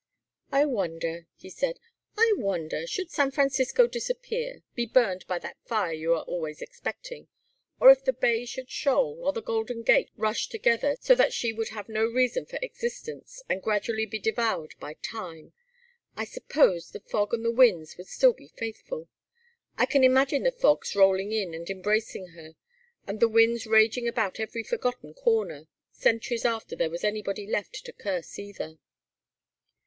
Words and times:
"I 0.51 0.65
wonder," 0.65 1.27
he 1.35 1.51
said, 1.51 1.77
"I 2.17 2.33
wonder 2.35 2.87
should 2.87 3.11
San 3.11 3.29
Francisco 3.29 3.85
disappear 3.85 4.63
be 4.73 4.87
burned 4.87 5.27
by 5.27 5.37
that 5.37 5.57
fire 5.67 5.93
you 5.93 6.15
are 6.15 6.23
always 6.23 6.59
expecting 6.59 7.27
or 7.79 7.91
if 7.91 8.03
the 8.03 8.11
bay 8.11 8.45
should 8.47 8.71
shoal, 8.71 9.19
or 9.23 9.31
the 9.31 9.43
Golden 9.43 9.83
Gate 9.83 10.09
rush 10.15 10.47
together, 10.47 10.95
so 10.99 11.13
that 11.13 11.33
she 11.33 11.53
would 11.53 11.69
have 11.69 11.87
no 11.87 12.03
reason 12.07 12.47
for 12.47 12.57
existence, 12.63 13.43
and 13.47 13.61
gradually 13.61 14.07
be 14.07 14.17
devoured 14.17 14.73
by 14.79 14.95
time 15.03 15.53
I 16.17 16.25
suppose 16.25 16.89
the 16.89 16.99
fog 16.99 17.31
and 17.35 17.45
the 17.45 17.51
winds 17.51 17.95
would 17.97 18.07
still 18.07 18.33
be 18.33 18.47
faithful. 18.47 19.07
I 19.77 19.85
can 19.85 20.03
imagine 20.03 20.41
the 20.41 20.51
fogs 20.51 20.95
rolling 20.95 21.31
in 21.31 21.53
and 21.53 21.69
embracing 21.69 22.29
her, 22.29 22.55
and 23.05 23.19
the 23.19 23.29
winds 23.29 23.67
raging 23.67 24.07
about 24.07 24.39
every 24.39 24.63
forgotten 24.63 25.13
corner, 25.13 25.67
centuries 25.91 26.43
after 26.43 26.75
there 26.75 26.89
was 26.89 27.03
anybody 27.03 27.45
left 27.45 27.85
to 27.85 27.93
curse 27.93 28.39
either." 28.39 28.79